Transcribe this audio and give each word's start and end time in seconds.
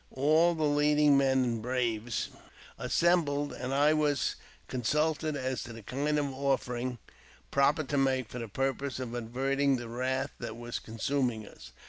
All 0.15 0.55
the 0.55 0.63
leading 0.63 1.15
men 1.15 1.43
and 1.43 1.61
braves 1.61 2.29
assembled, 2.79 3.53
and 3.53 3.71
I 3.71 3.93
was 3.93 4.35
consulted 4.67 5.35
as 5.35 5.61
to 5.65 5.73
the 5.73 5.83
kind 5.83 6.17
of 6.17 6.33
offering 6.33 6.97
proper 7.51 7.83
to 7.83 7.97
make 7.99 8.27
for 8.27 8.39
th^l 8.39 8.51
purpose 8.51 8.99
of 8.99 9.13
averting 9.13 9.75
the 9.75 9.87
wrath 9.87 10.31
that 10.39 10.57
was 10.57 10.79
consuming 10.79 11.45
us. 11.47 11.71